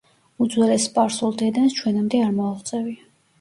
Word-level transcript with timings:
უძველეს 0.45 0.85
სპარსულ 0.89 1.35
დედანს 1.41 1.77
ჩვენამდე 1.81 2.23
არ 2.29 2.33
მოუღწევია. 2.41 3.07